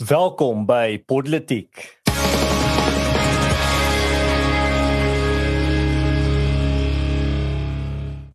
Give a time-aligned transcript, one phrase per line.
[0.00, 2.00] Welkom by Podletiek.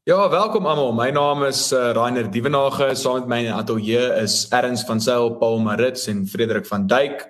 [0.04, 0.93] Ja, welkom almal.
[0.93, 2.91] My naam is uh, Rainer Dievenage.
[2.93, 6.86] Saam met my in die ateljee is Erns van Sail, Paul Marits en Frederik van
[6.86, 7.25] Duyk.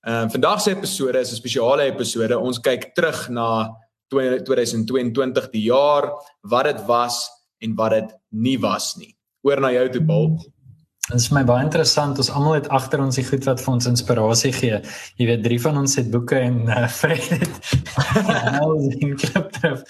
[0.00, 2.38] Ehm uh, vandag se episode is 'n spesiale episode.
[2.38, 3.68] Ons kyk terug na
[4.08, 6.08] 2022 die jaar,
[6.40, 7.28] wat dit was
[7.60, 9.12] en wat dit nie was nie.
[9.44, 10.38] Oor na jou toe, Paul.
[11.08, 12.18] Dit is my baie interessant.
[12.20, 14.80] Ons almal het agter ons die goed wat vir ons inspirasie gee.
[15.16, 19.80] Jy weet, drie van ons het boeke en uh, Fred het nou in kliptref.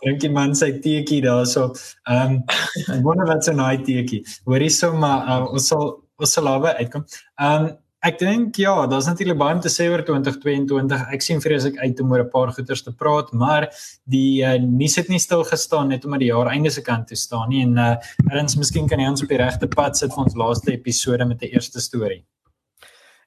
[0.00, 1.72] Dink jy man sê teetjie daarso.
[2.08, 4.24] Ehm um, wonder wat so 'n night teetjie.
[4.48, 7.04] Hoorie so maar uh, ons sal ons sal lawe uitkom.
[7.36, 7.72] Ehm um,
[8.04, 11.04] Ek dink ja, daar's natuurlik baie om te sê oor 2022.
[11.16, 13.70] Ek sien vreeslik uit om oor 'n paar goeters te praat, maar
[14.04, 17.16] die uh, nuus het nie stil gestaan net omdat die jaar einde se kant toe
[17.16, 17.96] staan nie en uh
[18.28, 21.40] erns miskien kan jy ons op die regte pad sit vir ons laaste episode met
[21.40, 22.24] 'n eerste storie.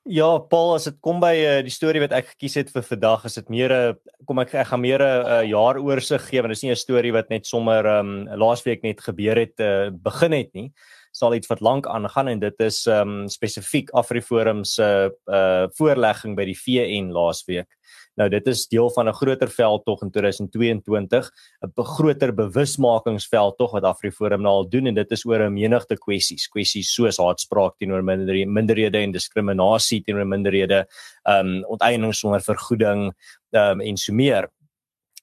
[0.05, 3.25] Ja, Paul, as dit kom by uh, die storie wat ek gekies het vir vandag,
[3.25, 3.95] is dit meer 'n
[4.28, 7.14] kom ek ek gaan meer 'n uh, jaaroorsigh gee want dit is nie 'n storie
[7.14, 10.72] wat net sommer um laasweek net gebeur het uh, begin het nie
[11.18, 14.88] sal iets wat lank aangaan en dit is ehm um, spesifiek Afriforum se
[15.26, 17.70] uh voorlegging by die VN laasweek.
[18.18, 21.30] Nou dit is deel van 'n groter veldtog in 2022,
[21.62, 26.48] 'n groter bewusmakingsveldtog wat Afriforum nou al doen en dit is oor 'n menigte kwessies,
[26.48, 30.88] kwessies soos haatspraak teenoor minderhede, minderhede en diskriminasie teenoor minderhede,
[31.26, 33.14] ehm um, onteiening sonder vergoeding,
[33.52, 34.50] ehm um, en so meer.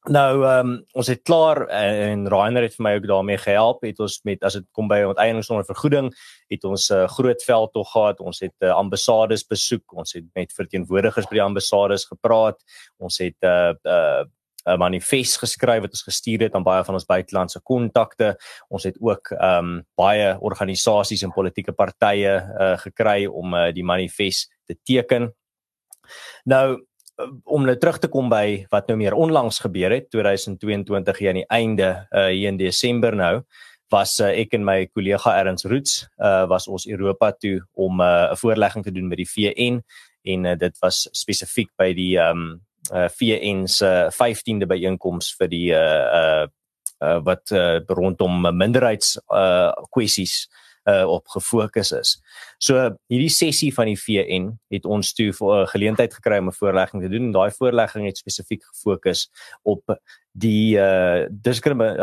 [0.05, 3.83] Nou ehm um, ons het klaar uh, en Rainer het vir my ook daarmee gehelp.
[3.83, 6.11] Het ons met as dit kom by onteiening sonder vergoeding,
[6.53, 8.21] het ons 'n uh, groot veld tog gehad.
[8.21, 9.93] Ons het uh, ambassades besoek.
[9.97, 12.61] Ons het met verteenwoordigers by die ambassades gepraat.
[12.99, 14.25] Ons het 'n uh, 'n uh,
[14.67, 18.37] 'n manifest geskryf wat ons gestuur het aan baie van ons buitelandse kontakte.
[18.69, 23.85] Ons het ook ehm um, baie organisasies en politieke partye uh, gekry om uh, die
[23.85, 25.35] manifest te teken.
[26.45, 26.85] Nou
[27.45, 31.41] om nou terug te kom by wat nou meer onlangs gebeur het 2022 hier aan
[31.43, 33.37] die einde uh, hier in Desember nou
[33.93, 38.03] was uh, ek en my kollega Erns Roots uh, was ons Europa toe om 'n
[38.03, 39.81] uh, voorlegging te doen met die VN
[40.25, 42.61] en uh, dit was spesifiek by die um,
[42.91, 46.47] uh, VN se uh, 15de byeenkoms vir die uh, uh,
[46.99, 52.23] uh, wat uh, rondom minderheids uh, kwessies uh, op gefokus is.
[52.59, 56.59] So hierdie sessie van die VN het ons toe 'n uh, geleentheid gekry om 'n
[56.61, 59.31] voorlegging te doen en daai voorlegging het spesifiek gefokus
[59.63, 59.83] op
[60.33, 61.27] die uh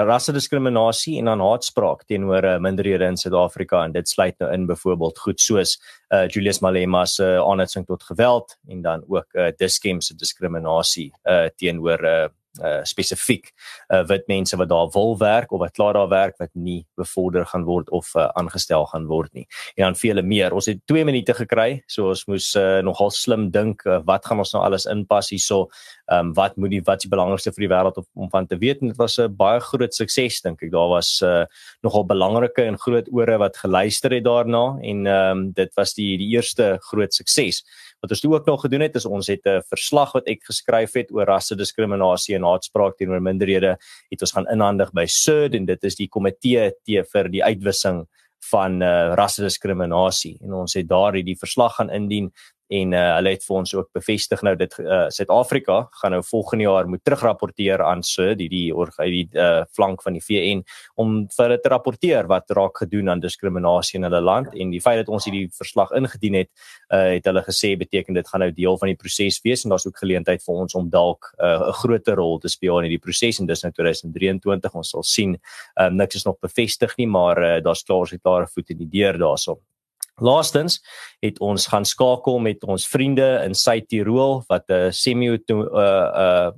[0.08, 4.66] rasse diskriminasie en dan haatspraak teenoor uh, minderhede in Suid-Afrika en dit sluit nou in
[4.66, 5.80] byvoorbeeld goed soos
[6.14, 12.06] uh Julius Malema se uh, aanhitsing tot geweld en dan ook uh diskriminasie uh teenoor
[12.06, 12.28] uh
[12.60, 13.52] uh spesifiek
[13.94, 17.46] uh wit mense wat daar wil werk of wat klaar daar werk wat nie bevorder
[17.46, 19.48] gaan word of uh, aangestel gaan word nie.
[19.76, 20.54] En dan vele meer.
[20.54, 24.42] Ons het 2 minute gekry, so ons moes uh, nogal slim dink uh, wat gaan
[24.44, 25.70] ons nou alles inpas hierso.
[26.12, 28.58] Ehm um, wat moet die wat die belangrikste vir die wêreld om, om van te
[28.60, 30.72] weet en dit was 'n baie groot sukses dink ek.
[30.72, 31.46] Daar was uh
[31.82, 36.18] nogal belangrike en groot ore wat geluister het daarna en ehm um, dit was die
[36.18, 37.64] die eerste groot sukses.
[38.02, 41.12] Wat ons ook nog gedoen het is ons het 'n verslag wat ek geskryf het
[41.12, 45.88] oor rasse diskriminasie en haatspraak teenoor minderhede het ons gaan inhandig by CERD en dit
[45.88, 48.04] is die komitee te vir die uitwissing
[48.50, 52.32] van uh, rasse diskriminasie en ons het daar hierdie verslag gaan indien
[52.72, 56.64] en uh, hulle het vir ons ook bevestig nou dit uh, Suid-Afrika gaan nou volgende
[56.64, 60.64] jaar moet terugrapporteer aan so die die oor die uh, flank van die VN
[61.02, 64.54] om vir hulle te rapporteer wat raak gedoen aan diskriminasie in hulle land.
[64.56, 66.50] En die feit dat ons hierdie verslag ingedien het
[66.94, 69.66] uh, het hulle gesê beteken dit gaan nou deel van die proses wees.
[69.66, 72.90] En daar's ook geleentheid vir ons om dalk 'n uh, groter rol te speel in
[72.90, 73.40] hierdie proses.
[73.40, 75.36] En dis nou 2023 ons sal sien.
[75.76, 78.90] Um, niks is nog bevestig nie maar uh, daar's klaar se klare voet in die
[78.90, 79.60] deur daarso
[80.22, 80.80] Laastens
[81.20, 86.52] het ons gaan skakel met ons vriende in Suid-Tirol wat 'n semi uh uh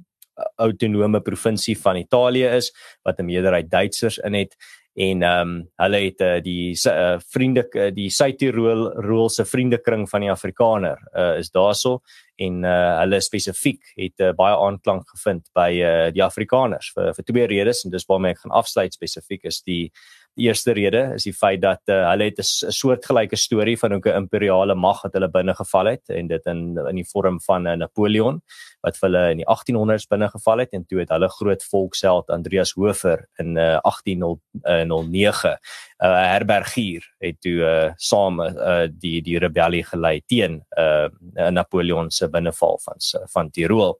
[0.57, 4.55] autonome provinsie van Italië is wat 'n meerderheid Duitsers in het.
[4.93, 10.21] En ehm um, hulle het uh, die uh, vriende die Suid-Tirol rol se vriendekring van
[10.21, 12.01] die Afrikaner uh, is daarso
[12.35, 17.25] en uh, hulle spesifiek het uh, baie aanklank gevind by uh, die Afrikaners vir vir
[17.25, 19.91] twee redes en dis waarmee ek gaan afsluit spesifiek is die
[20.33, 24.01] Die eerste rede is die feit dat uh, hulle het 'n soortgelyke storie van hoe
[24.01, 27.61] 'n imperiale mag wat hulle binne geval het en dit in in die vorm van
[27.63, 28.41] 'n uh, Napoleon
[28.81, 32.29] wat vir hulle in die 1800s binne geval het en toe het hulle groot volksheld
[32.29, 39.39] Andreas Hofer in uh, 1809 'n uh, herbergier het toe uh, saam uh, die die
[39.39, 41.07] rebellie gelei teen uh,
[41.49, 42.97] Napoleon se binneval van
[43.33, 43.99] van Tirol.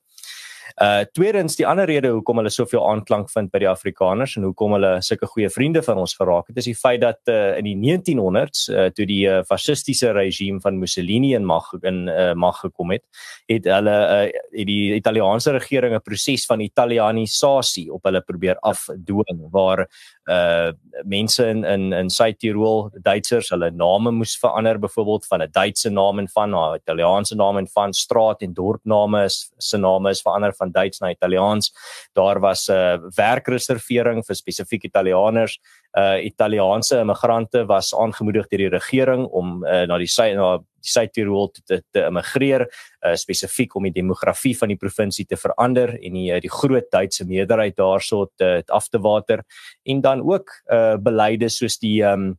[0.81, 4.73] Uh tweedens die ander rede hoekom hulle soveel aanklank vind by die Afrikaners en hoekom
[4.73, 7.75] hulle sulke goeie vriende van ons geraak het, is die feit dat uh, in die
[7.77, 12.95] 1900s uh, toe die uh, fasistiese regime van Mussolini in mag in uh, mag gekom
[12.95, 13.03] het,
[13.51, 14.23] het hulle uh,
[14.53, 19.87] het die Italiaanse regering 'n proses van Italianisasie op hulle probeer afdwing waar
[20.25, 20.71] uh
[21.03, 26.19] mense in in in Suid-Tirol, Duitsers, hulle name moes verander byvoorbeeld van 'n Duitse naam
[26.19, 30.53] en van 'n Italiaanse naam en van straat en dorpname is se name is verander
[30.63, 31.71] van Duits na Italiaans.
[32.13, 35.59] Daar was 'n uh, werkreservering vir spesifiek Italianers.
[35.93, 41.51] Uh Italiaanse immigrante was aangemoedig deur die regering om uh, na die na die Suid-Tirol
[41.51, 46.13] te, te, te immigreer uh, spesifiek om die demografie van die provinsie te verander en
[46.13, 49.43] die die groot Duitse meerderheid daarso te, te af te water
[49.83, 52.33] en dan ook uh, beleide soos die um,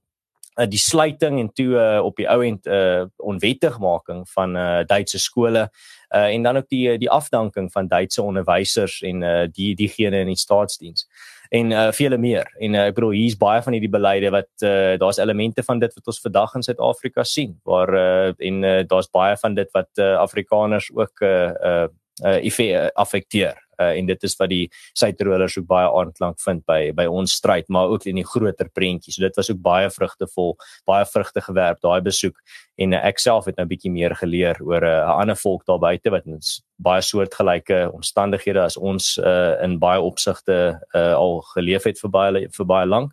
[0.56, 5.18] uh, die sluiting en toe uh, op die ou end uh, onwettigmaking van uh, Duitse
[5.18, 10.24] skole uh, en dan ook die die afdanking van Duitse onderwysers en uh, die diegene
[10.24, 11.08] in die staatsdiens
[11.54, 12.48] en uh, vele meer.
[12.58, 15.92] En uh, ek bedoel hier's baie van hierdie beleide wat uh, daar's elemente van dit
[15.94, 19.90] wat ons vandag in Suid-Afrika sien waar uh, en uh, daar's baie van dit wat
[20.02, 21.86] uh, Afrikaners ook uh, uh,
[22.22, 24.64] uh, affekteer uh, en dit is wat die
[24.94, 29.12] Suid-Tirolers ook baie aanklank vind by by ons stryd maar ook in die groter prentjie.
[29.14, 30.54] So dit was ook baie vrugtevol,
[30.86, 32.38] baie vrugte gewerp daai besoek
[32.78, 35.66] en uh, ek self het nou 'n bietjie meer geleer oor 'n uh, ander volk
[35.66, 41.40] daar buite wat ons baie soortgelyke omstandighede as ons uh, in baie opsigte uh, al
[41.54, 43.12] geleef het vir baie vir baie lank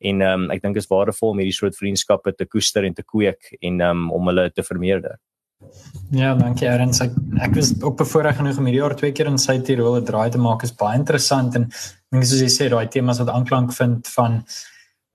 [0.00, 3.56] en um, ek dink is waardevol om hierdie soort vriendskappe te koester en te kweek
[3.60, 5.18] en um, om hulle te vermeerder.
[6.14, 7.00] Ja, dankie Erns.
[7.04, 7.12] Ek
[7.44, 10.38] ek was ook bevoorreg genoeg om hierdie jaar twee keer in Suid-Tirol 'n draai te
[10.38, 10.62] maak.
[10.62, 11.68] Is baie interessant en
[12.10, 14.42] dink soos jy sê, daai temas wat aanklank vind van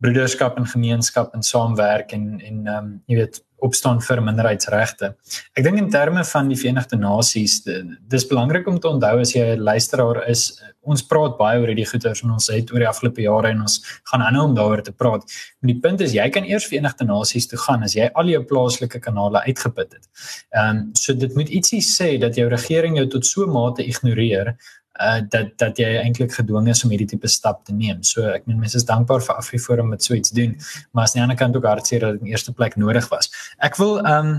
[0.04, 5.14] broederskap en gemeenskap en saamwerk en en ehm um, jy weet opstaan vir minderheidsregte.
[5.56, 9.56] Ek dink in terme van die Verenigde Nasies, dis belangrik om te onthou as jy
[9.56, 10.52] 'n luisteraar is,
[10.84, 13.80] ons praat baie oor hierdie goeters en ons het oor die afgelope jare en ons
[14.12, 15.24] gaan aanhou om daaroor te praat.
[15.62, 18.44] Maar die punt is jy kan eers Verenigde Nasies toe gaan as jy al jou
[18.44, 20.08] plaaslike kanale uitgeput het.
[20.52, 24.56] Ehm um, so dit moet ietsie sê dat jou regering jou tot so mate ignoreer
[25.02, 28.04] uh dat dat jy eintlik gedwing is om hierdie tipe stap te neem.
[28.04, 30.58] So ek meen mense is dankbaar vir Afriforum met so iets doen,
[30.92, 33.32] maar aan die ander kant ook hartseer dat dit in eerste plek nodig was.
[33.58, 34.36] Ek wil um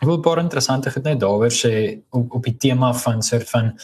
[0.00, 3.50] ek wil 'n paar interessante goed net daaroor sê op op die tema van soort
[3.50, 3.74] van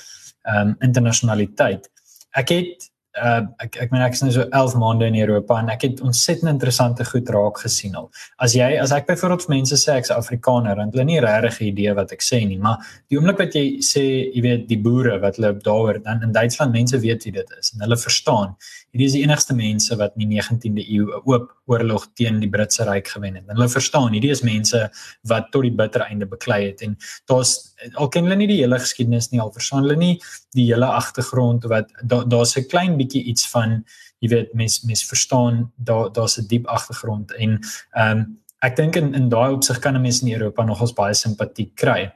[0.48, 1.90] um internasionaliteit.
[2.32, 5.70] Ek het uh ek ek meen ek is nou so 11 maande in Europa en
[5.72, 8.06] ek het ontsettend interessante goed raak gesien al.
[8.38, 11.70] As jy as ek byvoorbeeld vir mense sê ek's Afrikaner, dan hulle nie regtig 'n
[11.72, 12.78] idee wat ek sê nie, maar
[13.10, 16.72] die oomblik wat jy sê, jy weet, die boere wat hulle daaroor dan in Duitsland
[16.72, 18.54] mense weet wie dit is en hulle verstaan.
[18.92, 22.48] Hierdie is die enigste mense wat in die 19de eeu 'n oop oorlog teen die
[22.50, 23.44] Britse ryk gewen het.
[23.48, 24.90] En hulle verstaan, hierdie is mense
[25.22, 26.96] wat tot die bitter einde beklei het en
[27.26, 30.18] daar's al ken hulle nie die hele geskiedenis nie, al verstaan hulle nie
[30.56, 33.80] die hele agtergrond wat daar's da 'n klein bietjie iets van
[34.20, 37.58] jy weet mens mens verstaan daar daar's 'n diep agtergrond en
[37.92, 38.28] ehm um,
[38.60, 42.12] ek dink in in daai opsig kan 'n mens in Europa nogals baie simpatie kry.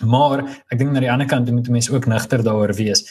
[0.00, 0.38] Maar
[0.70, 3.04] ek dink aan die ander kant moet mense ook nigter daaroor wees.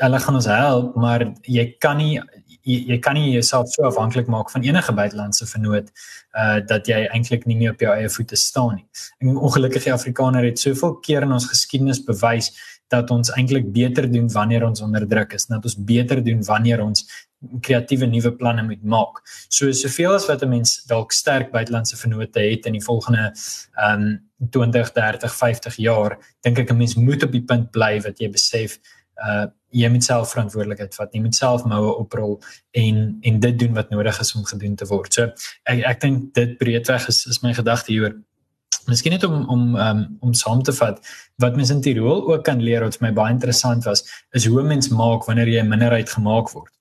[0.00, 2.20] Hulle gaan ons help, maar jy kan nie
[2.62, 5.90] jy, jy kan nie jouself so afhanklik maak van enige buitelandse vennoot
[6.36, 8.86] uh dat jy eintlik nie meer op jou eie voete staan nie.
[9.20, 12.52] En ongelukkig Afrikaner het soveel keer in ons geskiedenis bewys
[12.88, 17.04] dat ons eintlik beter doen wanneer ons onderdruk is, dat ons beter doen wanneer ons
[17.62, 19.20] kreatiewe nuwe planne moet maak.
[19.48, 23.32] So soveel as wat 'n mens dalk sterk buitelandse vennote het in die volgende
[23.76, 28.00] ehm um, 20, 30, 50 jaar, dink ek 'n mens moet op die punt bly
[28.00, 28.78] wat jy besef
[29.22, 31.10] uh jy moet self verantwoordelikheid vat.
[31.12, 32.38] Jy moet self moue oprol
[32.70, 35.12] en en dit doen wat nodig is om gedoen te word.
[35.12, 35.28] So
[35.68, 38.16] ek ek dink dit breedweg is is my gedagte hieroor.
[38.88, 41.00] Miskien net om om um, om saam te vat
[41.44, 44.64] wat mens in Tirol ook kan leer wat vir my baie interessant was, is hoe
[44.64, 46.72] mens maak wanneer jy 'n minderheid gemaak word.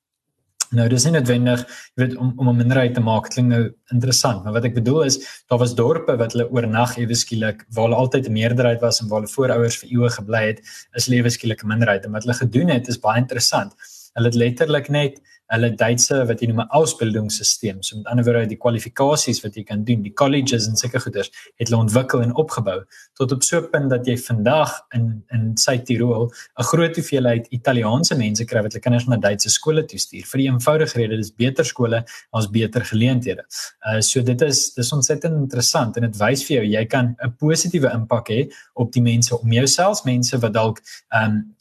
[0.76, 1.62] Nou dis nie noodwendig,
[1.96, 3.62] jy weet om om 'n minderheid te maak klink nou
[3.92, 7.88] interessant, maar wat ek bedoel is daar was dorpe wat hulle oornag ewe skielik waar
[7.88, 10.60] hulle altyd 'n meerderheid was en waar hulle voorouers vir eeue gebly het,
[10.96, 13.74] is lewe skielik 'n minderheid en wat hulle gedoen het is baie interessant.
[14.16, 15.22] Hulle het letterlik net
[15.54, 17.84] hulle Duitse wat jy noem 'n ausbildungsstelsel.
[17.84, 21.32] So met ander woorde die kwalifikasies wat jy kan doen, die colleges en sulke goeders
[21.58, 22.84] het hulle ontwikkel en opgebou
[23.16, 28.16] tot op so 'n punt dat jy vandag in in Suid-Tirol 'n groot hoeveelheid Italiaanse
[28.16, 30.26] mense kry wat hulle kinders na Duitse skole toe stuur.
[30.26, 33.44] Vir die eenvoudige rede dis beter skole, ons beter geleenthede.
[33.88, 37.36] Uh so dit is dis ontsettend interessant en dit wys vir jou jy kan 'n
[37.38, 40.82] positiewe impak hê op die mense om jou selfs mense wat dalk
[41.14, 41.56] um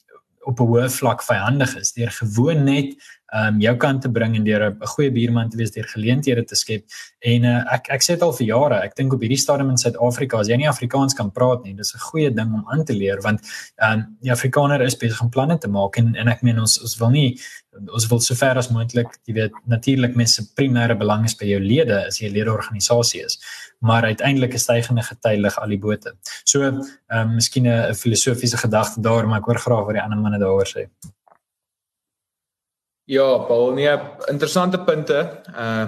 [0.46, 2.94] op 'n hoë vlak vyandig is deur gewoon net
[3.34, 6.54] um jou kant te bring en deur 'n goeie buurman te wees deur geleenthede te
[6.54, 6.84] skep.
[7.20, 8.80] En uh, ek ek sê dit al vir jare.
[8.84, 11.94] Ek dink op hierdie stadium in Suid-Afrika as jy nie Afrikaans kan praat nie, dis
[11.94, 13.40] 'n goeie ding om aan te leer want
[13.82, 16.98] um die Afrikaner is besig om planne te maak en en ek meen ons ons
[16.98, 17.38] wil nie
[17.92, 21.98] ons wil sover as moontlik, jy weet, natuurlik mense primêre belang is by jou lede
[22.06, 23.38] as jy 'n ledeorganisasie is.
[23.80, 26.16] Maar uiteindelik is stygende gety lig al die bote.
[26.44, 30.18] So, ehm um, miskien 'n filosofiese gedagte daar, maar ek hoor graag wat die ander
[30.18, 30.88] manne daaroor sê.
[33.06, 35.42] Ja, Paul, nee, interessante punte.
[35.54, 35.86] Uh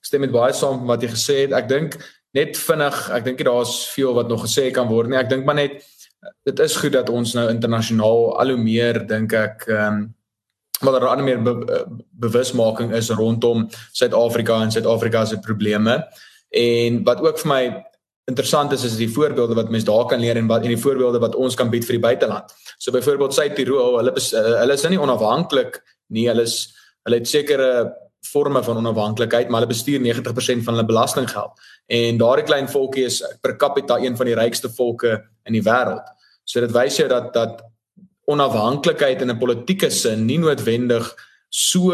[0.00, 1.52] stem met baie saam wat jy gesê het.
[1.52, 1.94] Ek dink
[2.34, 5.18] net vinnig, ek dink daar's veel wat nog gesê kan word nie.
[5.20, 5.82] Ek dink maar net
[6.48, 10.06] dit is goed dat ons nou internasionaal al hoe meer dink ek ehm um,
[10.78, 11.54] maar daar al meer be,
[12.22, 15.96] bewusmaking is rondom Suid-Afrika en Suid-Afrika se probleme.
[16.54, 17.62] En wat ook vir my
[18.30, 21.18] interessant is is die voorbeelde wat mense daar kan leer en wat en die voorbeelde
[21.18, 22.54] wat ons kan bied vir die buiteland.
[22.78, 26.28] So byvoorbeeld Suid-Tirol, hulle hulle is nou nie onafhanklik nie.
[26.28, 26.74] Hulle is
[27.06, 27.68] hulle het sekere
[28.28, 31.60] forme van onafhanklikheid, maar hulle bestuur 90% van hulle belastinggeld.
[31.86, 35.14] En daardie klein volkie is per capita een van die rykste volke
[35.48, 36.04] in die wêreld.
[36.44, 37.62] So dit wys jou dat dat
[38.28, 41.14] onafhanklikheid in 'n politieke sin nie noodwendig
[41.48, 41.92] so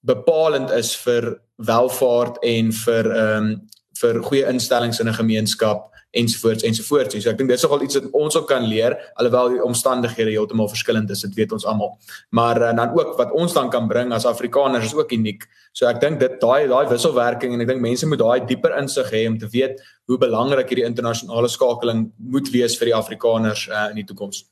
[0.00, 3.68] bepalend is vir welvaart en vir ehm um,
[4.00, 7.16] vir goeie instellings in 'n gemeenskap ensovoorts ensovoorts.
[7.22, 10.70] So ek dink dis nogal iets wat ons ook kan leer alhoewel die omstandighede heeltemal
[10.70, 11.96] verskillend is, dit weet ons almal.
[12.36, 15.46] Maar uh, dan ook wat ons dan kan bring as Afrikaners is ook uniek.
[15.72, 19.10] So ek dink dit daai daai wisselwerking en ek dink mense moet daai dieper insig
[19.14, 19.78] hê om te weet
[20.10, 24.44] hoe belangrik hierdie internasionale skakeling moet wees vir die Afrikaners uh, in die toekoms.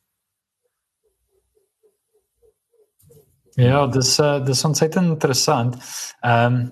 [3.59, 5.81] Ja, dis uh, dis ontsettend interessant.
[6.23, 6.67] Ehm um,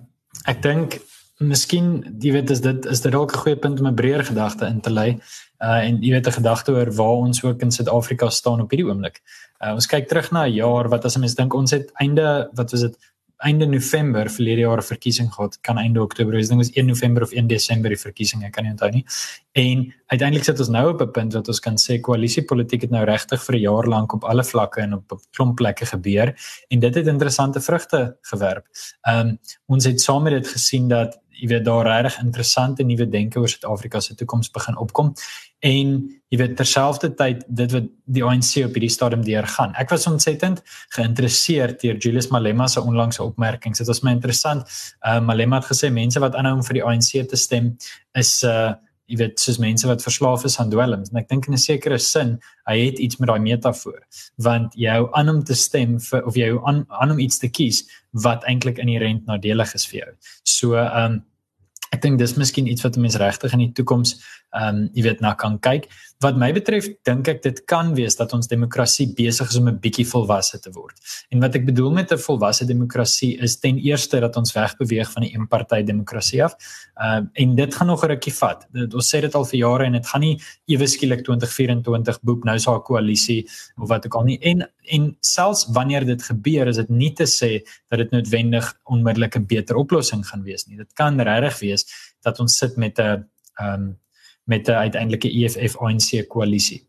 [0.47, 1.01] ek dink
[1.39, 4.67] miskien jy weet is dit is dit dalk 'n goeie punt om 'n breër gedagte
[4.67, 5.19] in te lei.
[5.61, 8.89] Uh en jy weet 'n gedagte oor waar ons ook in Suid-Afrika staan op hierdie
[8.89, 9.21] oomblik.
[9.61, 12.49] Uh ons kyk terug na 'n jaar wat as 'n mens dink ons het einde
[12.55, 12.97] wat was dit
[13.45, 16.49] einde November verlede jaar 'n verkiesing gehad, kan einde Oktober wees.
[16.49, 19.05] Dink was 1 November of 1 Desember die verkiesing, ek kan nie onthou nie.
[19.53, 23.05] En uiteindelik sit ons nou op 'n punt wat ons kan sê koalisiepolitiek het nou
[23.05, 26.35] regtig vir 'n jaar lank op alle vlakke en op 'n klomp plekke gebeur
[26.69, 28.67] en dit het interessante vrugte gewerp.
[29.03, 33.07] Ehm um, ons het saam met dit gesien dat jy weet daar regtig interessante nuwe
[33.09, 35.13] denke oor Suid-Afrika se toekoms begin opkom
[35.67, 35.93] en
[36.33, 39.75] jy weet terselfdertyd dit wat die ANC op hierdie stadium deurgaan.
[39.81, 40.63] Ek was ontsettend
[40.97, 43.79] geïnteresseerd deur Julius Malema se onlangse opmerkings.
[43.79, 44.67] Dit was my interessant.
[45.07, 47.75] Uh Malema het gesê mense wat aanhou om vir die ANC te stem
[48.19, 48.75] is uh
[49.07, 51.99] jy weet soos mense wat verslaaf is aan dwelms en ek dink in 'n sekere
[51.99, 54.01] sin hy het iets met daai metafoor
[54.37, 57.85] want jou aan om te stem vir of jy aan aan om iets te kies
[58.25, 60.13] wat eintlik inherënt nadelig is vir jou.
[60.45, 61.25] So ehm um,
[61.95, 64.17] ek dink dis miskien iets wat mense regtig in die toekoms
[64.57, 65.89] ehm um, jy weet na kan kyk.
[66.25, 69.81] Wat my betref dink ek dit kan wees dat ons demokrasie besig is om 'n
[69.81, 70.97] bietjie volwasse te word.
[71.31, 75.23] En wat ek bedoel met 'n volwasse demokrasie is ten eerste dat ons wegbeweeg van
[75.23, 76.57] die eenpartytjie demokrasie af.
[76.97, 78.67] Ehm uh, en dit gaan nog 'n rukkie vat.
[78.73, 82.45] Dit, ons sê dit al vir jare en dit gaan nie ewe skielik 2024 boek
[82.45, 83.47] nou so 'n koalisie
[83.77, 84.39] of wat ook al nie.
[84.41, 89.37] En en selfs wanneer dit gebeur is dit nie te sê dat dit noodwendig onmiddellik
[89.37, 90.77] 'n beter oplossing gaan wees nie.
[90.77, 91.85] Dit kan regtig wees
[92.23, 93.99] dat ons sit met 'n ehm um,
[94.47, 96.87] met 'n uiteindelike EFF ANC koalisie.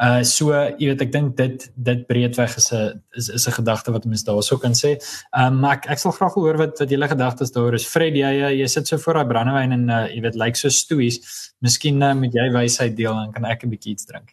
[0.00, 3.92] Uh so jy weet ek dink dit dit breedweg is 'n is is 'n gedagte
[3.92, 4.96] wat mense daarso kan sê.
[5.36, 7.86] Um maar ek ek sal graag hoor wat wat julle gedagtes daaroor is.
[7.86, 10.68] Fred jy jy sit so voor daai brandewyn en uh jy weet lyk like so
[10.68, 11.18] stoeis.
[11.60, 14.30] Miskien uh, moet jy wysheid deel en kan ek 'n bietjie iets drink.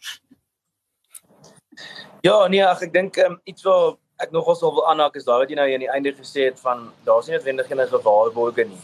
[2.22, 5.40] Ja, nee, ag ek dink um, iets wat ek nogal sou wil aanhaak is daai
[5.40, 8.80] wat jy nou aan die einde gesê het van daar's nie noodwendig geen gewaarborge nie.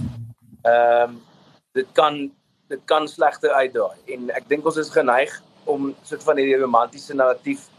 [0.64, 1.22] Ehm um,
[1.74, 2.32] dit kan
[2.74, 5.34] dit kan slegter uitdraai en ek dink ons is geneig
[5.70, 7.70] om soort van hierdie romantiese narratief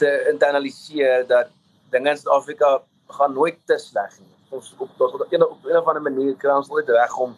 [0.00, 1.50] te internaliseer dat
[1.90, 2.82] dinge in Suid-Afrika
[3.18, 4.30] gaan nooit te sleg nie.
[4.54, 7.36] Ons op op, op, een, op een of ander manier kry ons nooit reg om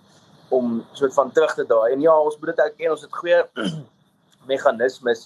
[0.49, 1.93] om soort van terug te draai.
[1.93, 3.41] En ja, ons moet dit erken, ons het goeie
[4.53, 5.25] meganismes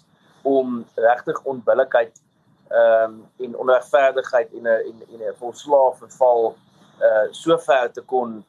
[0.49, 2.23] om regtig onbillikheid
[2.71, 6.57] ehm um, en onregverdigheid en 'n en 'n 'n volslaaf val
[7.03, 8.45] uh so ver te kon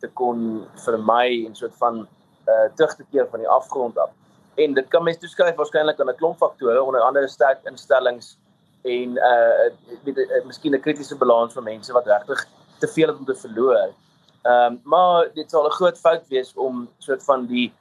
[0.00, 2.06] te kon vermy en soort van
[2.48, 4.10] uh terug te keer van die afgrond af.
[4.54, 8.38] En dit kan mens toeskryf waarskynlik aan 'n klomp faktore onder andere sterk instellings
[8.82, 9.68] en uh
[10.04, 12.46] weet uh, miskien 'n kritiese balans vir mense wat regtig
[12.78, 13.92] te veel het om te verloor.
[14.42, 17.72] Ehm um, maar dit sal 'n groot fout wees om soort van die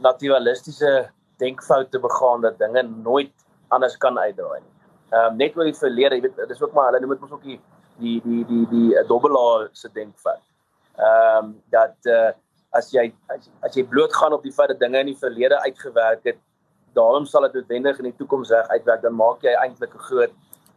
[0.00, 3.32] naturalistiese denkfout te begaan dat dinge nooit
[3.68, 4.74] anders kan uitdraai nie.
[5.10, 7.30] Ehm um, net oor die verlede, jy weet, dis ook maar hulle noem dit mos
[7.30, 7.60] ook die
[7.98, 10.42] die die die die, die dobbelaar se denkfout
[10.96, 12.30] ehm um, dat uh,
[12.70, 15.58] as jy as, as jy bloot gaan op die feit dat dinge in die verlede
[15.60, 16.38] uitgewerk het,
[16.94, 20.32] daarom sal dit noodwendig in die toekoms reg uitwerk, dan maak jy eintlik 'n groot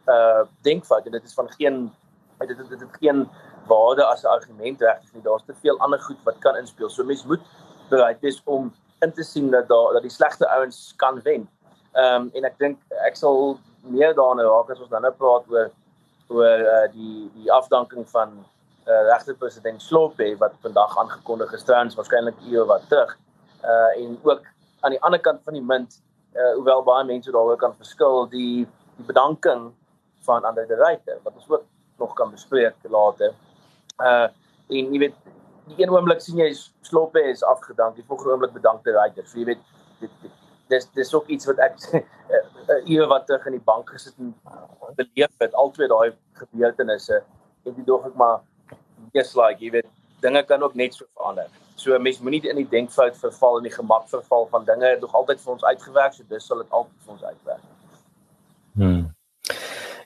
[0.08, 1.90] uh denkfout en dit is van geen
[2.38, 3.28] dit dit dit het geen
[3.66, 5.22] waarde as 'n argument regtig nie.
[5.22, 6.88] Daar's te veel ander goed wat kan inspel.
[6.88, 7.40] So mens moet
[7.88, 11.48] bereid wees om in te sien dat daar dat die slegte ouens kan wen.
[11.92, 15.44] Ehm um, en ek dink ek sal meer daarna raak as ons dan nou praat
[15.48, 15.70] oor
[16.28, 18.44] oor uh, die die afdanking van
[18.88, 23.16] uh, regter president Slope wat vandag aangekondig is trouens waarskynlik eeu wat terug.
[23.64, 24.46] Uh en ook
[24.80, 26.00] aan die ander kant van die munt
[26.34, 28.66] uh hoewel baie mense daaroor kan verskil die
[28.96, 29.70] die bedanking
[30.26, 31.64] van ander die ryte wat ons ook
[31.98, 33.34] nog kan bespreek later.
[33.98, 34.28] Uh
[34.68, 35.16] en jy weet
[35.68, 36.52] die een oomblik sien jy
[36.88, 39.24] Slope is afgedank, die volgende oomblik bedank die ryte.
[39.26, 39.64] So jy weet
[40.00, 40.32] dit, dit
[40.68, 41.76] dis dis ook iets wat ek
[42.92, 44.34] ewe wat terug in die bank gesit en
[44.96, 47.22] beleef het al twee daai gebeurtenisse
[47.64, 48.40] en dit dog ek maar
[49.12, 49.86] just like jy weet
[50.20, 51.46] dinge kan ook net so verander.
[51.76, 55.14] So mense moenie in die denkfout verval en die gemak verval van dinge het nog
[55.14, 57.64] altyd vir ons uitgewerk, so dis sal dit altyd vir ons uitwerk.
[58.74, 59.06] Hmm.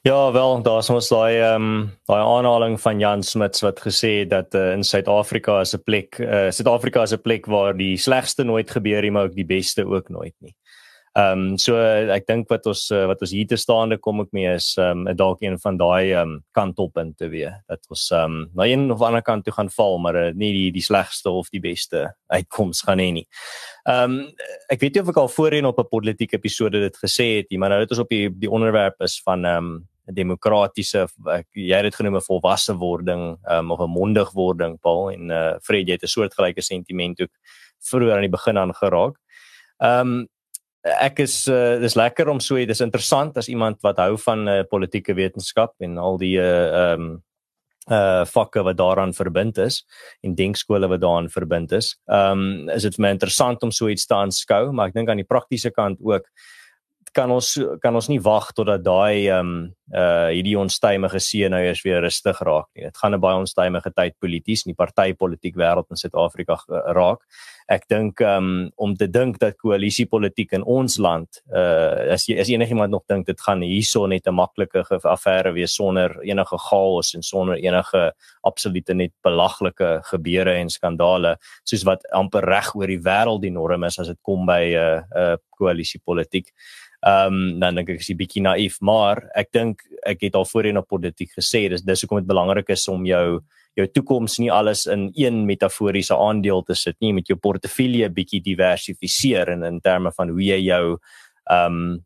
[0.02, 4.30] Ja, wel, daar's ons daai ehm um, daai aanhaling van Jan Smits wat gesê het
[4.30, 8.42] dat uh, in Suid-Afrika is 'n plek, uh, Suid-Afrika is 'n plek waar die slegste
[8.42, 10.54] nooit gebeur nie, maar ook die beste ook nooit nie.
[11.12, 14.30] Ehm um, so ek dink wat ons uh, wat ons hier te staande kom ek
[14.32, 18.38] mee is ehm um, dalk een van daai ehm um, kantoppunte weer dat ons ehm
[18.38, 21.28] um, na een of ander kant toe gaan val maar uh, nie die die slegste
[21.28, 23.26] of die beste uitkoms gaan hê nie.
[23.84, 27.28] Ehm um, ek weet nie of ek al voorheen op 'n politieke episode dit gesê
[27.36, 31.06] het nie, maar nou dat ons op die die onderwerp is van ehm um, demokratiese
[31.52, 35.54] jy het dit genoem 'n volwasse wording um, of 'n mondig wording Paul en uh,
[35.60, 37.36] Fred jy het 'n soortgelyke sentiment ook
[37.84, 39.20] vroeër aan die begin aan geraak.
[39.76, 40.28] Ehm um,
[40.82, 44.62] ek is uh, dis lekker om so dis interessant as iemand wat hou van uh,
[44.68, 47.20] politieke wetenskap en al die eh, ehm uh, um,
[47.90, 49.80] uh vakke wat daaraan verbind is
[50.22, 51.96] en denkskole wat daaraan verbind is.
[52.06, 55.10] Ehm um, is dit vir my interessant om so iets te aanskou, maar ek dink
[55.10, 56.28] aan die praktiese kant ook
[57.12, 59.54] kan ons kan ons nie wag totdat daai ehm um,
[59.92, 62.86] uh hierdie onstuimige see nou eers weer rustig raak nie.
[62.86, 66.56] Dit gaan 'n baie onstuimige tyd polities in die partytetiek wêreld in Suid-Afrika
[66.96, 67.20] raak.
[67.68, 72.38] Ek dink ehm um, om te dink dat koalisiepolitiek in ons land uh as jy
[72.40, 77.14] as enigiemand nog dink dit gaan hierso net 'n maklike affære wees sonder enige chaos
[77.14, 83.02] en sonder enige absolute net belaglike gebeure en skandale soos wat amper reg oor die
[83.02, 86.48] wêreld die norm is as dit kom by uh, uh koalisiepolitiek.
[87.02, 90.44] Ehm um, dan dink ek is 'n bietjie naïef, maar ek dink ek het al
[90.44, 93.40] voorheen op politiek gesê dis dis hoekom dit belangrik is om jou
[93.74, 98.40] jou toekoms nie alles in een metaforiese aandeel te sit nie, met jou portefeulje bietjie
[98.40, 100.98] diversifiseer in in terme van hoe jy jou
[101.50, 102.04] ehm um,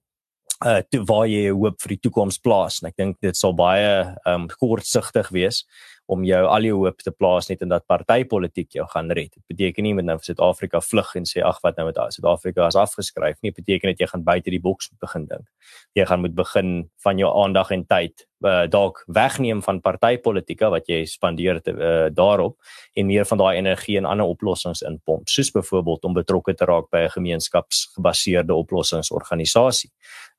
[0.65, 2.81] uh te waar jy hoop vir die toekoms plaas.
[2.81, 5.65] En ek dink dit sal baie ehm um, kortsigtig wees
[6.07, 9.33] om jou al jou hoop te plaas net in dat partytetiek jou gaan red.
[9.35, 12.79] Dit beteken nie met nou Suid-Afrika vlug en sê ag wat nou met Suid-Afrika is
[12.79, 13.51] afgeskryf nie.
[13.51, 15.47] Dit beteken dat jy gaan buite die boks moet begin dink.
[15.95, 20.89] Jy gaan moet begin van jou aandag en tyd uh, dalk wegneem van partytetieke wat
[20.89, 22.57] jy spandeer te, uh, daarop
[22.95, 26.91] en meer van daai energie in ander oplossings inpomp soos byvoorbeeld om betrokke te raak
[26.91, 29.91] by 'n gemeenskapsgebaseerde oplossingsorganisasie.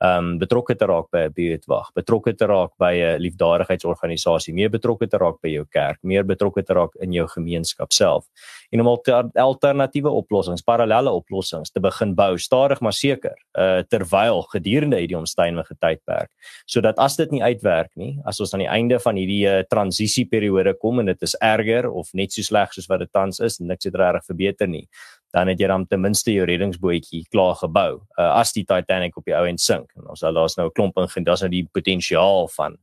[0.04, 4.70] Ehm um, betrokke te raak by 'n buurtwag, betrokke te raak by 'n liefdadigheidsorganisasie, meer
[4.70, 8.26] betrokke te raak by jou kerk, meer betrokke te raak in jou gemeenskap self
[8.72, 14.98] en om alternatiewe oplossings, parallelle oplossings te begin bou stadig maar seker uh, terwyl gedurende
[14.98, 16.30] hierdie omstuimige tydperk
[16.66, 18.18] sodat as dit nie uitwerk werk nie.
[18.28, 22.12] As ons aan die einde van hierdie uh, transisieperiode kom en dit is erger of
[22.18, 24.86] net so sleg soos wat dit tans is niks het regtig verbeter nie,
[25.36, 28.02] dan het jy dan ten minste jou reddingsbootjie klaar gebou.
[28.18, 30.98] Uh, as die Titanic op die ou end sink en ons daar's nou 'n klomp
[30.98, 32.78] in daar's nou die potensiaal van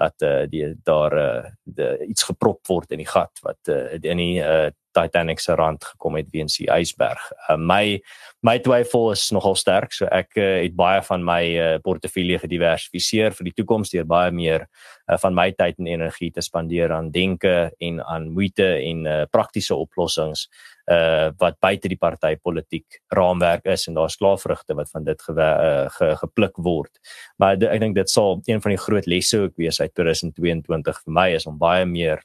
[0.00, 4.16] dat uh, die daar uh, die, iets geprop word in die gat wat uh, in
[4.16, 7.22] die uh, Titanic se rand gekom het weens die ysberg.
[7.48, 8.00] Uh, my
[8.46, 13.36] my twyfel is nogal sterk, so ek uh, het baie van my uh, portefeulje gediversifiseer
[13.36, 17.10] vir die toekoms deur baie meer uh, van my tyd en energie te spandeer aan
[17.12, 20.48] denke en aan moeite en uh, praktiese oplossings
[20.90, 25.86] uh wat buite die partytetiek raamwerk is en daar's klaarvrugte wat van dit ge, uh,
[25.94, 26.90] ge, gepluk word.
[27.38, 31.14] Maar ek dink dit sal een van die groot lesse ook wees uit 2022 vir
[31.14, 32.24] my is om baie meer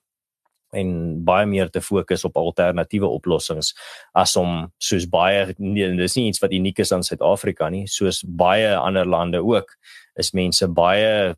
[0.75, 0.91] en
[1.25, 3.73] baie meer te fokus op alternatiewe oplossings
[4.13, 8.23] as om soos baie nee, dis nie iets wat uniek is aan Suid-Afrika nie soos
[8.25, 9.75] baie ander lande ook
[10.19, 11.35] is mense baie eh,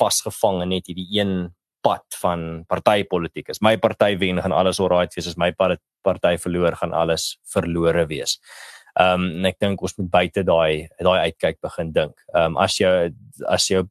[0.00, 3.48] vasgevang in net hierdie een pad van partytetiek.
[3.48, 5.28] As my party wen, gaan alles alright wees.
[5.30, 8.38] As my party verloor, gaan alles verlore wees.
[8.98, 12.16] Ehm um, en ek dink ons moet buite daai daai uitkyk begin dink.
[12.34, 12.90] Ehm um, as jy
[13.46, 13.84] as jou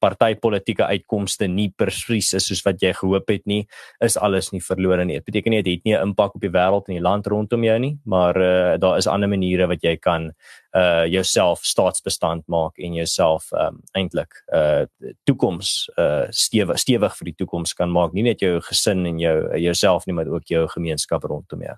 [0.00, 3.66] partytetiese uitkomste nie presies is soos wat jy gehoop het nie,
[4.00, 5.20] is alles nie verlore nie.
[5.20, 7.64] Dit beteken nie dit het nie 'n impak op die wêreld en die land rondom
[7.64, 10.32] jou nie, maar uh, daar is ander maniere wat jy kan
[10.72, 14.86] uh jouself staatsbestand maak en jouself um eintlik uh
[15.24, 19.58] toekoms uh stewig stewig vir die toekoms kan maak nie net jou gesin en jou
[19.58, 21.76] jouself nie maar ook jou gemeenskap rondom jou.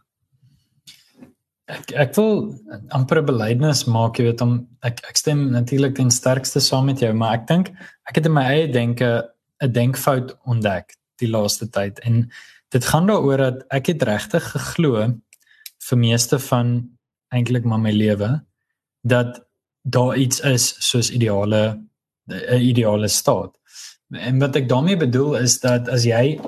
[1.66, 2.52] Ek ek wil
[2.92, 7.00] amper 'n belydenis maak, jy weet om ek ek stem natuurlik ten sterkste saam met
[7.00, 7.70] jou, maar ek dink
[8.08, 9.24] ek het in my eie denke
[9.62, 12.30] 'n denkfout ontdek die laaste tyd en
[12.68, 15.14] dit gaan daaroor dat ek het regtig geglo
[15.88, 16.90] vir meeste van
[17.32, 18.42] eintlik maar my lewe
[19.04, 19.40] dat
[19.84, 21.80] daar iets is soos ideale
[22.28, 23.52] 'n ideale staat.
[24.10, 26.40] En wat ek daarmee bedoel is dat as jy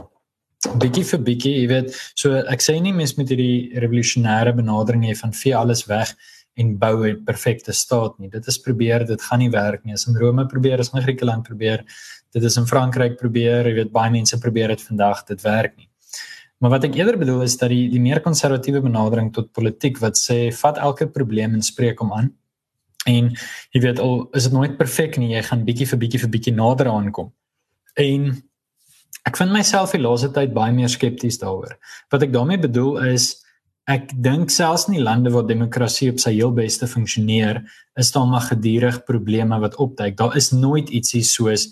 [0.83, 5.15] bietjie vir bietjie, jy weet, so ek sê nie mens met hierdie revolusionêre benadering hê
[5.19, 6.15] van vee alles weg
[6.57, 8.29] en bou 'n perfekte staat nie.
[8.29, 9.93] Dit is probeer, dit gaan nie werk nie.
[9.93, 11.85] As in Rome probeer, as in Griekeland probeer,
[12.33, 15.89] dit is in Frankryk probeer, jy weet baie mense probeer dit vandag, dit werk nie.
[16.61, 20.17] Maar wat ek eerder bedoel is dat die die meer konservatiewe benadering tot politiek wat
[20.17, 22.33] sê vat elke probleem en spreek hom aan
[23.07, 23.31] En
[23.75, 26.55] jy weet al is dit nooit perfek nie, jy gaan bietjie vir bietjie vir bietjie
[26.57, 27.31] nader aankom.
[28.03, 28.33] En
[29.27, 31.75] ek vind myself die laaste tyd baie meer skepties daaroor.
[32.15, 33.35] Wat ek daarmee bedoel is
[33.91, 37.61] ek dink selfs in die lande waar demokrasie op sy heel beste funksioneer,
[37.99, 40.17] is daar maar gedurig probleme wat opduik.
[40.19, 41.69] Daar is nooit ietsie soos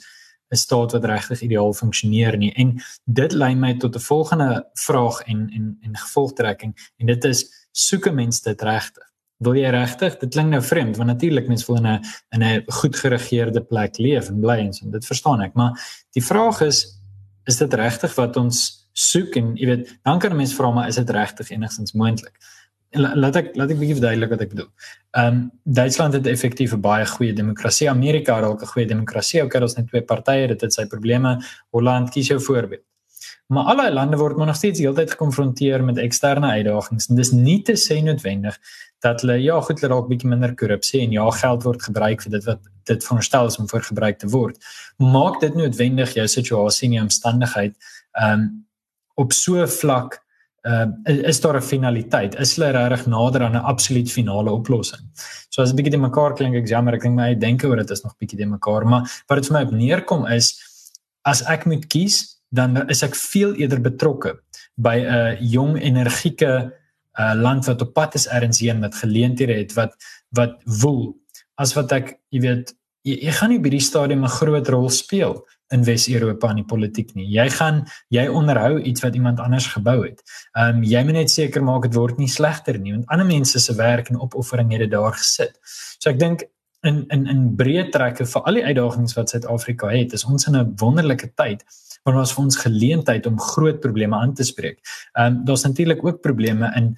[0.53, 2.53] 'n staat wat regtig ideaal funksioneer nie.
[2.55, 7.51] En dit lei my tot 'n volgende vraag en en en gevolgtrekking en dit is
[7.73, 9.15] soek 'n mens dit regtig?
[9.43, 12.65] wil jy regtig dit klink nou vreemd want natuurlik mense wil in 'n in 'n
[12.81, 15.73] goed geregeerde plek leef en bly en so dit verstaan ek maar
[16.13, 17.04] die vraag is
[17.47, 20.89] is dit regtig wat ons soek en jy weet dan kan 'n mens vra maar
[20.89, 22.39] is dit regtig enigstens moontlik
[22.95, 24.71] laat ek laat ek bietjie verduidelik wat ek bedoel.
[25.19, 27.91] Ehm um, Duitsland het effektief 'n baie goeie demokrasie.
[27.91, 29.43] Amerika het ook 'n goeie demokrasie.
[29.43, 31.41] Okay, daar's net twee partye, dit het sy probleme.
[31.71, 32.83] Holland kies jou voorbeeld.
[33.53, 37.61] Maar alle lande word maar nog steeds heeltyd gekonfronteer met eksterne uitdagings en dis nie
[37.63, 38.57] te sê noodwendig
[39.05, 42.39] dat hulle ja, goed, hulle dalk bietjie minder korrupsie en ja, geld word gebruik vir
[42.39, 44.57] dit wat dit veronderstel is om vir gebruik te word.
[45.01, 47.75] Maak dit noodwendig jou situasie en jou omstandigheid
[48.21, 48.49] um,
[49.21, 50.21] op so 'n vlak
[50.65, 52.35] uh, is daar 'n finaliteit?
[52.41, 55.05] Is hulle regtig nader aan 'n absoluut finale oplossing?
[55.49, 57.91] So as 'n bietjie te mekaar klink ek jammer, ek dink my denke oor dit
[57.91, 60.55] is nog bietjie te mekaar, maar wat dit vir my op neerkom is
[61.23, 64.37] as ek moet kies dan is ek veel eerder betrokke
[64.77, 66.53] by 'n jong energieke
[67.19, 69.95] uh, land wat op pad is ergens heen met geleenthede het wat
[70.31, 71.15] wat woel
[71.55, 74.89] as wat ek jy weet jy, jy gaan nie by die stadium 'n groot rol
[74.91, 77.27] speel in Wes-Europa in die politiek nie.
[77.33, 80.23] Jy gaan jy onderhou iets wat iemand anders gebou het.
[80.57, 83.59] Ehm um, jy moet net seker maak dit word nie slegter nie want ander mense
[83.59, 85.59] se werk en opoffering het dit daar gesit.
[85.99, 86.45] So ek dink
[86.85, 90.57] in in in breë trekke vir al die uitdagings wat Suid-Afrika het, is ons in
[90.57, 91.65] 'n wonderlike tyd
[92.05, 94.81] maar ons vir ons geleentheid om groot probleme aan te spreek.
[95.15, 96.95] Ehm um, daar's natuurlik ook probleme in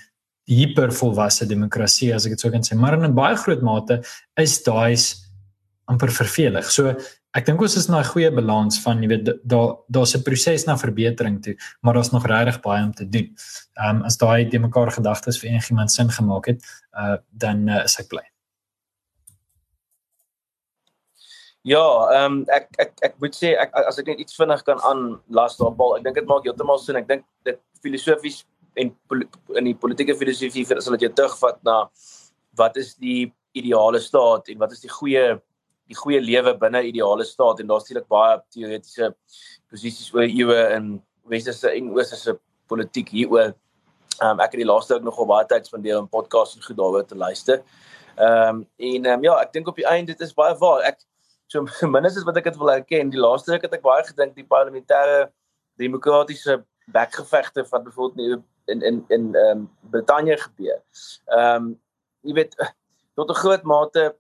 [0.46, 4.02] hipervolwasse demokrasie as ek dit sou kan sê, maar in 'n baie groot mate
[4.36, 4.96] is daai
[5.86, 6.70] amper vervelig.
[6.70, 6.94] So
[7.34, 10.66] ek dink ons is na 'n goeie balans van jy weet daar daar's 'n proses
[10.66, 13.34] na verbetering toe, maar daar's nog regtig baie om te doen.
[13.78, 16.62] Ehm um, as daai te mekaar gedagtes vir enigiemand sin gemaak het,
[16.98, 18.26] uh dan uh, is ek bly.
[21.66, 21.82] Ja,
[22.14, 25.00] ehm um, ek ek ek moet sê ek as ek net iets vinnig kan aan
[25.34, 26.98] las daarop, ek dink dit maak heeltemal sin.
[27.00, 28.44] Ek dink dit filosofies
[28.78, 28.92] en
[29.58, 31.88] in die politieke filosofie vir as hulle dit terugvat na
[32.60, 35.24] wat is die ideale staat en wat is die goeie
[35.90, 39.10] die goeie lewe binne ideale staat en daar's natuurlik baie teoretiese
[39.70, 40.88] posisies oor eeue in
[41.34, 42.36] westerse en oosterse
[42.70, 43.56] politiek hieroor.
[44.20, 46.78] Ehm um, ek het die laaste ook nogal baie tyd spandeer om podcasts en goed
[46.78, 47.66] daaroor te luister.
[48.14, 50.86] Ehm um, en ehm um, ja, ek dink op die einde dit is baie waar.
[50.94, 51.02] Ek
[51.46, 51.62] So
[51.94, 55.28] minstens wat ek dit wil erken, die laaste ruk het ek baie gedink die parlementêre
[55.80, 56.62] demokratiese
[56.94, 60.80] bekgevegte van byvoorbeeld in in in ehm um, Brittanje gebeur.
[61.26, 61.72] Ehm um,
[62.26, 62.56] jy weet
[63.18, 64.14] tot 'n groot mate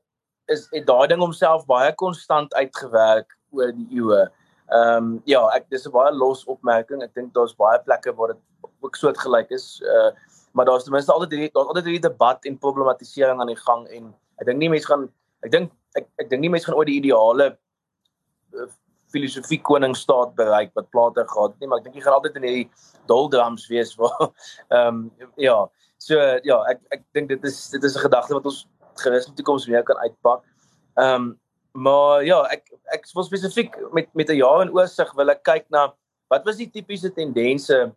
[0.46, 4.22] is het daai ding homself baie konstant uitgewerk oor die eeue.
[4.70, 7.02] Ehm um, ja, ek dis 'n baie los opmerking.
[7.02, 8.42] Ek dink daar's baie plekke waar dit
[8.80, 9.82] ook soortgelyk is.
[9.82, 10.10] Uh
[10.56, 13.82] maar daar's ten minste altyd hierdie daar's altyd hierdie debat en problematisering aan die gang
[13.92, 15.02] en ek dink nie mense gaan
[15.44, 17.56] ek dink ek ek dink nie mense gaan ooit die ideale
[18.56, 18.68] uh,
[19.12, 22.46] filosofie koningstaat bereik wat plate gehad het nie, maar ek dink jy gaan altyd in
[22.48, 22.70] hierdie
[23.10, 24.28] doldrums wees waar
[24.76, 25.56] ehm um, ja,
[25.98, 28.66] so ja, ek ek dink dit is dit is 'n gedagte wat ons
[29.02, 30.42] gerus in die toekoms weer kan uitpak.
[30.96, 31.34] Ehm um,
[31.76, 35.66] maar ja, ek ek wil spesifiek met met 'n jaar in oorsig wil ek kyk
[35.70, 35.92] na
[36.28, 37.92] wat was die tipiese tendense ehm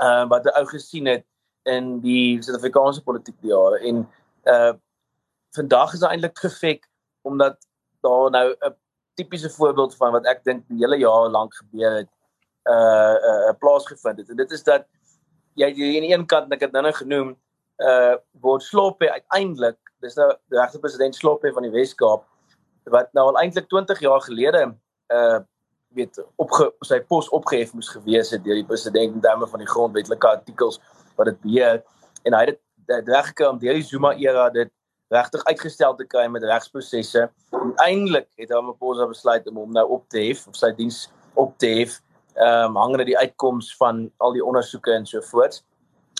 [0.00, 1.26] uh, wat 'n ou gesien het
[1.64, 4.08] in die Suid-Afrikaanse politiek die jare en
[4.44, 4.72] uh
[5.56, 6.88] vandag is eintlik perfek
[7.22, 7.58] omdat
[8.00, 8.74] daar nou 'n
[9.14, 12.08] tipiese voorbeeld van wat ek dink die hele jaar lank gebeur het
[12.64, 14.28] uh uh plaasgevind het.
[14.28, 14.86] En dit is dat
[15.54, 17.36] jy jy aan die een kant ek het nou nou genoem
[17.78, 22.24] uh word Sloppe uiteindelik dis nou die regte president Sloppe van die Wes-Kaap
[22.84, 24.74] wat nou al eintlik 20 jaar gelede
[25.12, 25.40] uh
[25.90, 26.52] weet op
[26.86, 30.78] sy pos opgehef moes gewees het deur die president in terme van die grondwetlike artikels
[31.16, 31.80] wat dit beheer
[32.22, 32.60] en hy het
[32.90, 34.70] dit reg gekry om deur die Zuma era dit
[35.10, 37.26] regtig uitgestel te kry met regsprosesse.
[37.50, 41.72] Uiteindelik het Ramaphosa besluit om hom nou op te hef of sy diens op te
[41.80, 41.98] hef.
[42.38, 45.62] Ehm um, hangende die uitkoms van al die ondersoeke en so voort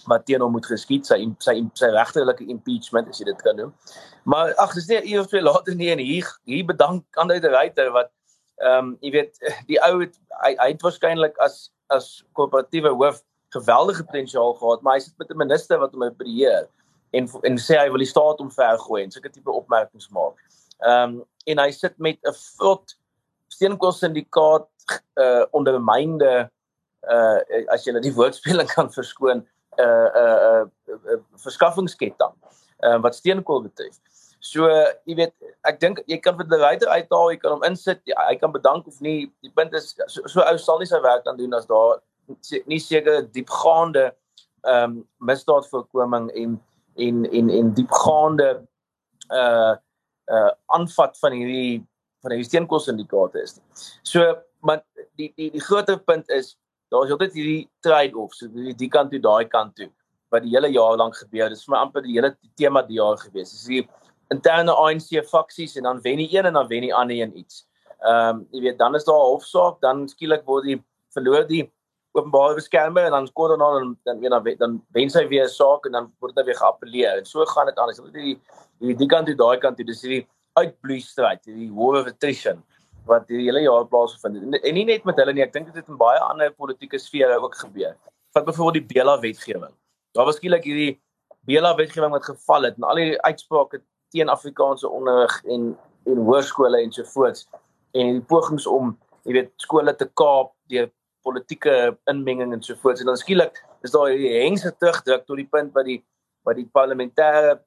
[0.09, 3.70] wat teen hom moet geskied sy sy sy regterlike impeachment as jy dit kan noem.
[4.24, 7.92] Maar ag dis nie eers twee later nie en hier hier bedank aan die ryter
[7.94, 8.11] wat
[8.59, 9.38] ehm um, jy weet
[9.70, 14.94] die ou het hy, hy het waarskynlik as as koöperatiewe hoof geweldige potensiaal gehad, maar
[14.94, 16.68] hy sit met 'n minister wat hom beheer
[17.11, 20.38] en en sê hy wil die staat omvergooi en sulke tipe opmerkings maak.
[20.87, 21.20] Ehm um,
[21.51, 22.96] en hy sit met 'n vrot
[23.49, 24.68] steenkool syndikaat
[25.25, 26.51] uh ondermynde
[27.14, 27.38] uh
[27.75, 29.46] as jy net die woordspeling kan verskoon
[29.79, 30.66] uh uh, uh,
[31.14, 32.35] uh verskaffingsketting
[32.85, 33.99] uh wat steenkool betref.
[34.40, 34.68] So
[35.05, 35.35] jy weet
[35.68, 38.53] ek dink jy kan vir die ryter uithaal, jy kan hom insit, jy, hy kan
[38.53, 39.29] bedank of nie.
[39.44, 42.01] Die punt is so, so ou sal nie sy werk dan doen as daar
[42.70, 44.11] nie seker diepgaande
[44.61, 46.59] ehm um, misdaadvoorkoming en
[47.07, 48.51] en en en diepgaande
[49.41, 49.75] uh
[50.37, 51.81] uh aanvat van hierdie
[52.23, 53.61] van hierdie steenkool syndikaate is.
[54.03, 54.83] So maar
[55.17, 56.57] die die die groter punt is
[56.91, 59.91] daar is altyd hierdie trade-offs, so die die kant toe daai kant toe
[60.31, 61.51] wat die hele jaar lank gebeur.
[61.51, 63.51] Dit is vir my amper die hele tema die jaar gewees.
[63.55, 63.83] Dis die
[64.31, 67.65] interne ANC faksies en dan wen die een en dan wen die ander een iets.
[68.01, 70.79] Ehm um, jy weet dan is daar 'n hofsaak, dan skielik word die
[71.15, 71.65] verloor die
[72.12, 75.49] openbare beskermer en dan kort daarna dan dan weer dan dan wen sy weer 'n
[75.49, 77.88] saak en dan word dit weer geappeleer en so gaan dit aan.
[77.88, 78.40] Dis die
[78.79, 80.27] die die kant toe daai kant toe dis hierdie
[80.59, 82.62] uitbloei stryd, hierdie war of attrition
[83.07, 84.42] wat die hele jaar plaasgevind het.
[84.44, 86.99] En, en nie net met hulle nie, ek dink dit het in baie ander politieke
[86.99, 87.96] sfere ook gebeur.
[88.35, 89.75] Vat byvoorbeeld die Bela wetgewing.
[90.14, 91.01] Daar was skielik hierdie
[91.46, 95.77] Bela wetgewing wat geval het en al die uitsprake teen Afrikaanse onderrig en
[96.09, 97.46] en hoërskole en so voorts
[97.92, 98.94] en die pogings om
[99.29, 100.88] jy weet skole te kaap deur
[101.23, 103.01] politieke inmenging en so voort.
[103.01, 106.01] En dan skielik is daar hierdie hengse terugdruk tot die punt wat die
[106.49, 107.59] wat die parlementêre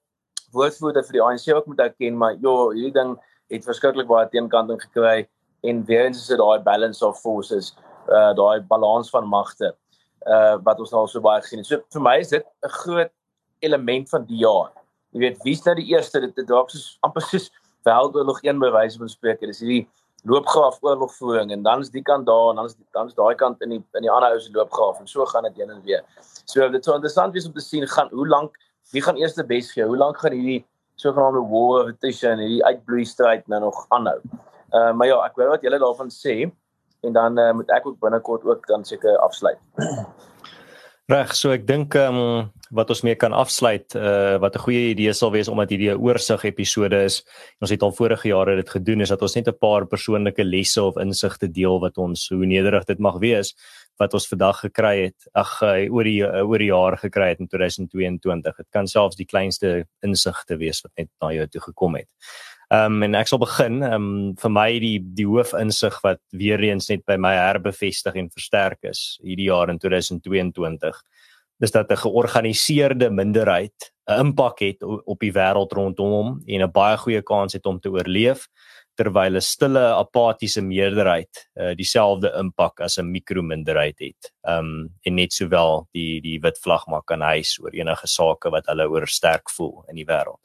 [0.54, 3.14] woordvoerder vir die ANC ook moet erken, maar ja, hierdie ding
[3.54, 5.28] het verskriklik baie teenkanting gekry
[5.62, 7.74] en weer eens is dit daai balance of forces,
[8.10, 9.74] uh daai balans van magte
[10.26, 11.70] uh wat ons nou so baie gesien het.
[11.70, 13.12] So vir my is dit 'n groot
[13.60, 14.72] element van die jaar.
[15.14, 17.52] Jy weet, wie's nou die eerste dit dit dalk soos amper soos
[17.86, 19.40] wêreldoorlog 1 bewys van spreek.
[19.40, 19.88] Dis hierdie
[20.24, 23.62] loopgraaf oorlogvoering en dan is die kant daar en dan is dan is daai kant
[23.62, 26.04] in die in die ander ou se loopgraaf en so gaan dit heen en weer.
[26.46, 28.56] So dit sou interessant wees om te sien gaan hoe lank
[28.92, 29.86] wie gaan eers die bes gee?
[29.86, 30.64] Hoe lank gaan hierdie
[30.96, 34.20] sogenaamde war of attrition hierdie uitbloei stryd nou nog aanhou?
[34.74, 36.38] Uh maar ja, ek weet wat julle daarvan sê
[37.04, 39.60] en dan uh, moet ek ook binnekort ook dan seker afsluit.
[41.12, 44.90] Reg, so ek dink ehm um, wat ons mee kan afsluit uh wat 'n goeie
[44.94, 47.24] idee sal wees omdat hierdie 'n oorsig episode is.
[47.62, 50.84] Ons het al vorige jare dit gedoen is dat ons net 'n paar persoonlike lesse
[50.84, 53.54] of insigte deel wat ons hoe nederig dit mag wees
[54.00, 55.28] wat ons vandag gekry het.
[55.34, 58.56] Ag uh, oor die uh, oor die jaar gekry het in 2022.
[58.58, 62.10] Dit kan selfs die kleinste insigte wees wat net na jou toe gekom het.
[62.74, 66.62] Ehm um, en ek sal begin ehm um, vir my die die hoofinsig wat weer
[66.64, 71.02] eens net by my herbevestig en versterk is hierdie jaar in 2022
[71.64, 76.72] is dat 'n georganiseerde minderheid 'n impak het op die wêreld rondom hom en 'n
[76.72, 78.48] baie goeie kans het om te oorleef
[78.96, 84.32] terwyl 'n stille apatiese meerderheid uh, dieselfde impak as 'n mikrominderheid het.
[84.42, 88.66] Um en net sowel die die wit vlag maar kan hys oor enige sake wat
[88.66, 90.42] hulle oor sterk voel in die wêreld.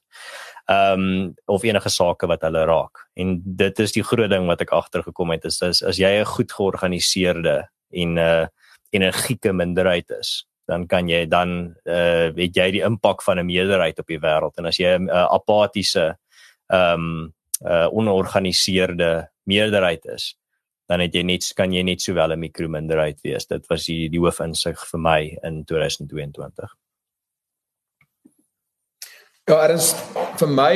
[0.67, 3.09] Um of enige sake wat hulle raak.
[3.15, 6.25] En dit is die groot ding wat ek agtergekom het is as as jy 'n
[6.25, 8.47] goed georganiseerde en 'n uh,
[8.91, 13.99] energieke minderheid is, dan kan jy dan uh weet jy die impak van 'n meerderheid
[13.99, 14.59] op die wêreld.
[14.59, 16.19] En as jy 'n uh, apatiese
[16.69, 20.37] ehm um, uh onorganiseerde meerderheid is
[20.89, 23.47] dan het jy net kan jy net sowel 'n mikrominderheid wees.
[23.47, 26.77] Dit was die die hoofinsig vir my in 2022
[29.49, 29.95] Ja, er is
[30.37, 30.75] vir my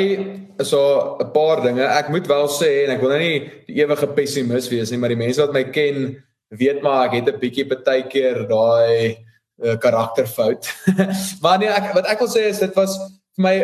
[0.63, 1.85] is daar 'n paar dinge.
[1.85, 5.13] Ek moet wel sê en ek wil nou nie die ewige pessimis wees nie, maar
[5.13, 9.19] die mense wat my ken, weet maar ek het 'n bietjie partykeer daai
[9.63, 10.69] uh, karakterfout.
[11.43, 12.99] maar nee, ek wat ek wil sê is dit was
[13.37, 13.57] vir my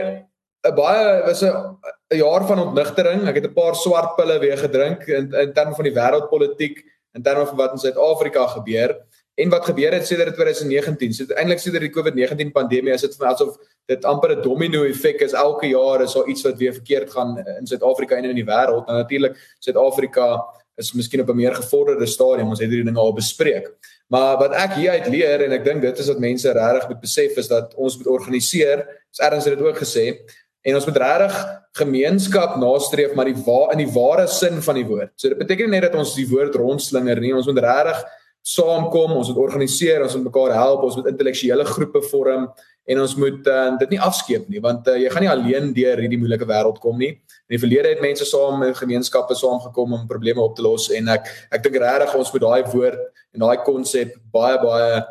[0.68, 1.76] 'n baie was 'n
[2.16, 3.28] jaar van ontnigtering.
[3.28, 6.84] Ek het 'n paar swart pille weer gedrink in in terme van die wêreldpolitiek,
[7.14, 8.96] in terme van wat in Suid-Afrika gebeur
[9.38, 11.12] En wat gebeur het sedert 2019?
[11.14, 13.52] So eintlik sedert die COVID-19 pandemie is dit vir my asof
[13.86, 15.32] dit amper 'n domino effek is.
[15.32, 18.86] Elke jaar is daar iets wat weer verkeerd gaan in Suid-Afrika en in die wêreld.
[18.86, 20.42] Nou natuurlik Suid-Afrika
[20.78, 22.48] is miskien op 'n meer gevorderde stadium.
[22.48, 23.70] Ons het hierdie dinge al bespreek.
[24.08, 27.00] Maar wat ek hier uit leer en ek dink dit is wat mense regtig moet
[27.00, 28.86] besef is dat ons moet organiseer.
[29.12, 30.18] Ons erns het dit ook gesê
[30.62, 31.34] en ons moet regtig
[31.72, 35.12] gemeenskap nastreef maar die waar in die ware sin van die woord.
[35.16, 37.34] So dit beteken nie net dat ons die woord rondslinger nie.
[37.34, 38.04] Ons moet regtig
[38.48, 42.48] saamkom, ons moet organiseer, ons moet mekaar help, ons moet intellektuele groepe vorm
[42.88, 46.00] en ons moet uh, dit nie afskeep nie want uh, jy gaan nie alleen deur
[46.00, 47.10] hierdie moeilike wêreld kom nie.
[47.48, 51.12] In die verlede het mense saam in gemeenskappe saamgekom om probleme op te los en
[51.12, 53.02] ek ek dink regtig ons moet daai woord
[53.36, 55.02] en daai konsep baie baie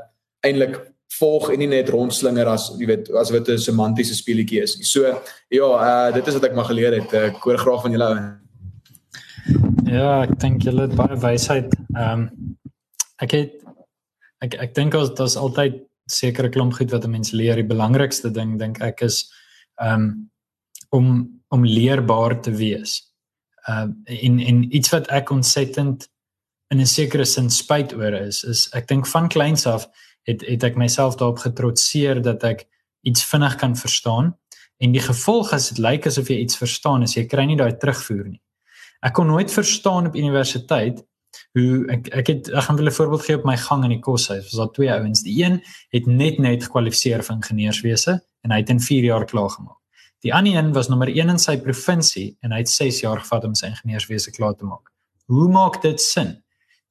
[0.48, 0.80] eintlik
[1.20, 4.78] volg en nie net rondslinger as jy weet as wat 'n semantiese speletjie is.
[4.90, 5.06] So
[5.50, 7.14] ja, uh, dit is wat ek maar geleer het.
[7.14, 8.10] Ek hoor graag van julle.
[9.88, 11.74] Ja, ek dink julle het baie wysheid.
[11.96, 12.57] Ehm um,
[13.22, 13.54] ek het
[14.46, 17.56] ek ek dink dit is altyd sekere klomp goed wat 'n mens leer.
[17.56, 19.32] Die belangrikste ding dink ek is
[19.82, 20.30] um,
[20.90, 23.02] om om leerbaar te wees.
[23.68, 26.10] Ehm uh, en en iets wat ek ontsettend
[26.70, 29.88] in 'n sekere sin spyt oor is is ek dink van kleins af
[30.24, 32.68] het het ek myself daarop getrotseer dat ek
[33.02, 34.36] iets vinnig kan verstaan
[34.78, 37.78] en die gevolg is dit lyk asof jy iets verstaan as jy kry nie daai
[37.78, 38.42] terugvoer nie.
[39.02, 41.04] Ek kon nooit verstaan op universiteit
[41.58, 44.00] hoe ek ek het ek gaan wil 'n voorbeeld gee op my gang in die
[44.00, 44.44] koshuis.
[44.44, 45.24] Was daar twee ouens.
[45.24, 49.50] Die een het net net gekwalifiseer vir ingenieurswese en hy het in 4 jaar klaar
[49.50, 49.78] gemaak.
[50.26, 53.44] Die ander een was nommer 1 in sy provinsie en hy het 6 jaar gevat
[53.44, 54.92] om sy ingenieurswese klaar te maak.
[55.26, 56.44] Hoe maak dit sin?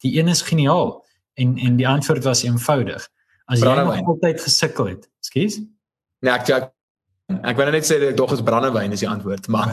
[0.04, 3.08] Die een is geniaal en en die antwoord was eenvoudig.
[3.46, 5.10] As jy nog altyd gesukkel het.
[5.20, 5.60] Skus?
[6.20, 6.72] Nee, ek ek
[7.42, 9.72] ek wil net sê dat dog is brandewyn is die antwoord, maar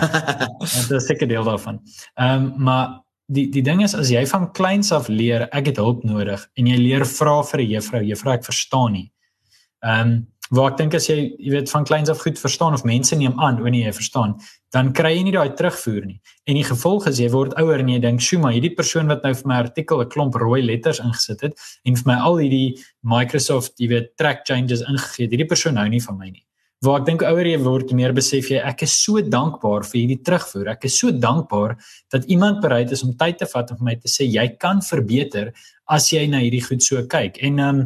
[0.59, 1.81] dit is seker deel daarvan.
[2.13, 5.79] Ehm um, maar die die ding is as jy van kleins af leer ek het
[5.81, 9.11] hulp nodig en jy leer vra vir 'n juffrou juffrou ek verstaan nie.
[9.83, 12.83] Ehm um, waar ek dink as jy jy weet van kleins af goed verstaan of
[12.83, 14.35] mense neem aan o nee jy verstaan
[14.73, 16.19] dan kry jy nie daai terugvoer nie.
[16.45, 19.23] En die gevolg is jy word ouer en jy dink sjoe maar hierdie persoon wat
[19.23, 21.53] nou vir my artikel 'n klomp rooi letters ingesit het
[21.85, 25.89] en vir my al hierdie Microsoft jy weet track changes ingegee het hierdie persoon hou
[25.89, 26.45] nie van my nie
[26.83, 30.19] waar ek dink ouer jy word meer besef jy ek is so dankbaar vir hierdie
[30.25, 30.73] terugvoer.
[30.75, 31.77] Ek is so dankbaar
[32.11, 34.81] dat iemand bereid is om tyd te vat om vir my te sê jy kan
[34.83, 35.53] verbeter
[35.87, 37.39] as jy na hierdie goed so kyk.
[37.43, 37.79] En um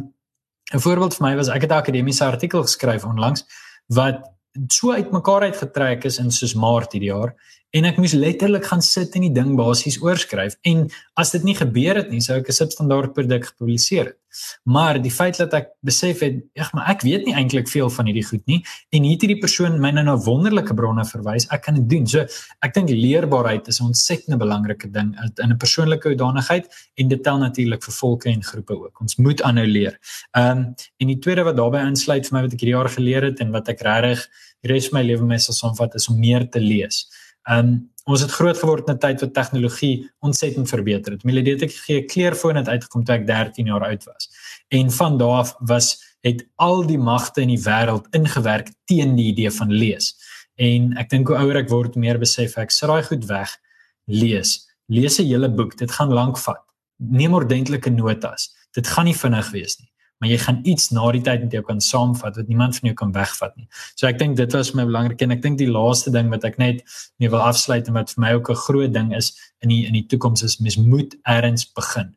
[0.74, 3.44] 'n voorbeeld vir my was ek het 'n akademiese artikel geskryf onlangs
[3.88, 4.24] wat
[4.68, 7.34] so uitmekaar uitgetrek is in soos Maart hierdie jaar
[7.76, 10.56] en ek moes letterlik gaan sit en die ding basies oorskryf.
[10.68, 10.86] En
[11.20, 14.18] as dit nie gebeur het nie sou ek 'n substandaard produk gepubliseer het.
[14.64, 18.06] Maar die feit dat ek besef het ag maar ek weet nie eintlik veel van
[18.06, 21.62] hierdie goed nie en hier het hierdie persoon my nou na wonderlike bronne verwys ek
[21.62, 22.06] kan dit doen.
[22.06, 22.24] So
[22.62, 27.38] ek dink leerbaarheid is 'n ontsettende belangrike ding in 'n persoonlike uitdanigheid en dit tel
[27.38, 29.00] natuurlik vir volke en groepe ook.
[29.00, 29.98] Ons moet aanhou leer.
[30.32, 33.22] Ehm um, en die tweede wat daarbey insluit vir my wat ek hierdie jaar geleer
[33.22, 34.28] het en wat ek regtig
[34.62, 37.06] die res van my lewe mee sal saamvat is om meer te lees
[37.48, 41.24] Ehm um, ons het groot geword in 'n tyd wat tegnologie ontsettend verbeter het.
[41.24, 44.30] Melodie het gee kleurfoon het uitgekom toe ek 13 jaar oud was.
[44.68, 49.26] En van daardie af was het al die magte in die wêreld ingewerk teen die
[49.32, 50.14] idee van lees.
[50.56, 53.56] En ek dink hoe ouer ek word, meer besef ek sit daai goed weg.
[54.04, 54.68] Lees.
[54.86, 55.76] Lees 'n hele boek.
[55.76, 56.64] Dit gaan lank vat.
[56.96, 58.56] Neem ordentlike notas.
[58.72, 61.62] Dit gaan nie vinnig wees nie maar jy gaan iets na die tyd met jou
[61.66, 63.68] kan saamvat wat niemand van jou kan wegvat nie.
[63.94, 66.58] So ek dink dit was my belangrik en ek dink die laaste ding wat ek
[66.58, 66.82] net
[67.22, 69.92] mee wil afsluit en wat vir my ook 'n groot ding is in die in
[69.92, 72.14] die toekoms is mens moet eers begin.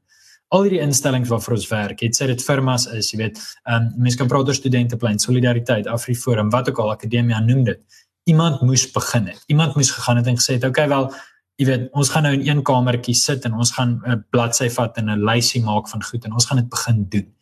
[0.52, 3.94] Al hierdie instellings waarvoor ons werk, het sy dit firmas is, jy weet, ehm um,
[4.04, 7.80] mense kan praat oor studenteplein, solidariteit, Afriforum, wat ook al akademia noem dit.
[8.28, 9.44] Iemand moes begin het.
[9.48, 11.14] Iemand moes gegaan het en gesê het, "Oké, okay, wel,
[11.56, 14.98] jy weet, ons gaan nou in een kamertjie sit en ons gaan 'n bladsy vat
[14.98, 17.34] en 'n lysie maak van goed en ons gaan dit begin doen."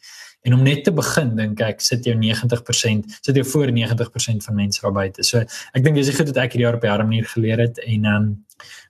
[0.48, 4.56] En om net te begin dink ek sit jou 90% sit jou voor 90% van
[4.56, 5.24] mense daar buite.
[5.28, 7.82] So ek dink dis die goed wat ek hierdie jaar op harde manier geleer het
[7.84, 8.30] en ehm um,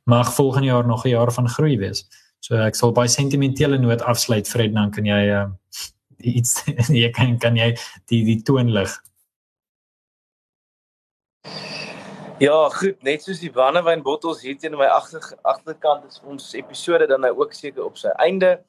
[0.10, 2.06] mag volgende jaar nog 'n jaar van groei wees.
[2.40, 5.86] So ek sal baie sentimentele noot afsluit Fred dan kan jy ehm uh,
[6.36, 6.64] iets
[7.04, 8.94] jy kan kan jy die die toon lig.
[12.40, 17.08] Ja, goed, net soos die brandewyn bottels hier teen my agter agterkant is ons episode
[17.08, 18.62] dan nou ook seker op sy einde.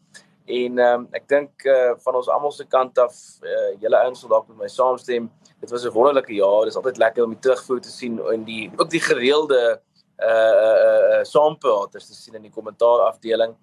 [0.50, 3.80] En ehm um, ek dink eh uh, van ons almal se kant af eh uh,
[3.82, 5.30] julle ouens sal dalk met my saamstem.
[5.60, 6.64] Dit was 'n wonderlike jaar.
[6.64, 9.80] Dit is altyd lekker om die terugvoer te sien en die ook die gereelde
[10.16, 13.54] eh uh, eh uh, uh, saampraters te sien in die kommentaar afdeling.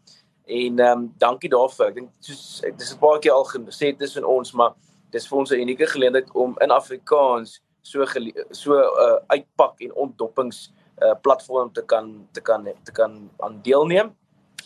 [0.46, 1.86] En ehm um, dankie daarvoor.
[1.86, 4.74] Ek dink soos dis 'n paar keer al gesê tussen ons, maar
[5.12, 8.06] dis vir ons 'n unieke geleentheid om in Afrikaans so
[8.52, 10.72] so uh, uitpak en ontdoppings
[11.04, 14.16] uh, platform te kan te kan te kan aan deelneem.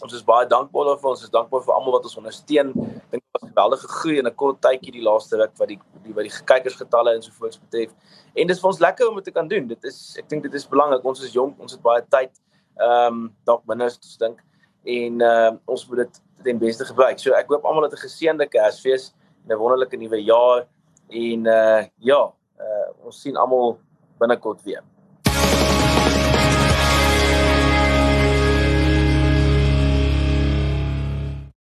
[0.04, 1.16] Ons is baie dankbaar daarvoor.
[1.16, 2.72] Ons is dankbaar vir almal wat ons ondersteun.
[2.74, 6.14] Dink dit was geweldige groei in 'n kort tydjie die laaste ruk wat die die
[6.14, 7.92] wat die kykersgetalle en so voort betref.
[8.36, 9.68] En dit is vir ons lekker om dit te kan doen.
[9.68, 11.06] Dit is ek dink dit is belangrik.
[11.06, 12.32] Ons is jonk, ons het baie tyd.
[12.80, 14.40] Ehm um, dalk minder ons dink
[14.84, 17.20] en ehm uh, ons moet dit ten beste gebruik.
[17.20, 19.14] So ek hoop almal het 'n geseënde Kersfees
[19.46, 20.68] en 'n wonderlike nuwe jaar
[21.10, 22.22] en uh ja,
[22.60, 23.80] uh ons sien almal
[24.20, 24.84] binnekort weer.